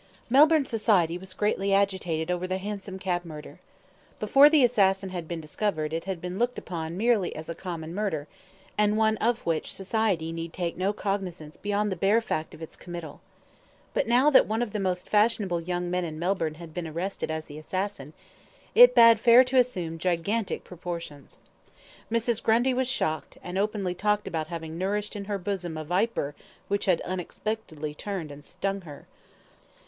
[0.31, 3.59] Melbourne society was greatly agitated over the hansom cab murder.
[4.19, 7.93] Before the assassin had been discovered it had been looked upon merely as a common
[7.93, 8.27] murder,
[8.79, 12.75] and one of which society need take no cognisance beyond the bare fact of its
[12.75, 13.21] committal.
[13.93, 17.29] But now that one of the most fashionable young men in Melbourne had been arrested
[17.29, 18.13] as the assassin,
[18.73, 21.37] it bade fair to assume gigantic proportions.
[22.11, 22.41] Mrs.
[22.41, 26.33] Grundy was shocked, and openly talked about having nourished in her bosom a viper
[26.69, 29.05] which had unexpectedly turned and stung her.